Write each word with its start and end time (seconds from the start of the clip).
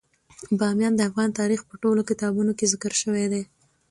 بامیان 0.59 0.93
د 0.95 1.01
افغان 1.09 1.29
تاریخ 1.39 1.61
په 1.69 1.75
ټولو 1.83 2.01
کتابونو 2.09 2.51
کې 2.57 2.69
ذکر 2.73 2.93
شوی 3.01 3.25
دی. 3.31 3.43